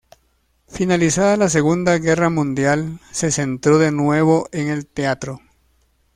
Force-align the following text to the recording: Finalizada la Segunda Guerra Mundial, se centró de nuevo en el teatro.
Finalizada 0.67 1.37
la 1.37 1.47
Segunda 1.47 1.95
Guerra 1.99 2.31
Mundial, 2.31 2.99
se 3.11 3.29
centró 3.31 3.77
de 3.77 3.91
nuevo 3.91 4.49
en 4.51 4.67
el 4.69 4.87
teatro. 4.87 5.41